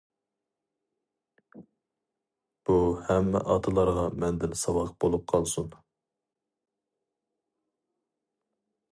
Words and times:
بۇ 2.69 2.77
ھەممە 3.09 3.41
ئاتىلارغا 3.55 4.05
مەندىن 4.23 4.55
ساۋاق 4.61 4.89
بولۇپ 5.05 5.27
قالسۇن. 5.33 5.69